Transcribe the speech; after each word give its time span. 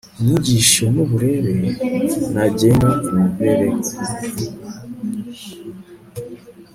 inyigisho 0.19 0.83
n 0.93 0.95
uburere 1.03 1.53
n 2.33 2.35
agenga 2.45 2.89
imibereho 3.07 3.77